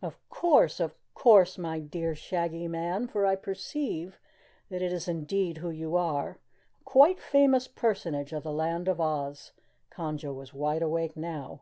[0.00, 4.18] "Of course, of course, my dear Shaggy Man, for I perceive
[4.70, 6.38] that is indeed who you are
[6.80, 9.52] a quite famous personage of the Land of Oz,"
[9.90, 11.60] Conjo was wide awake now.